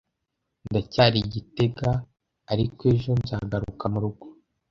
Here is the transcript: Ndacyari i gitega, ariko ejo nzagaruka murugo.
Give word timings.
Ndacyari 0.69 1.17
i 1.21 1.27
gitega, 1.33 1.89
ariko 2.51 2.81
ejo 2.93 3.11
nzagaruka 3.19 3.83
murugo. 3.93 4.25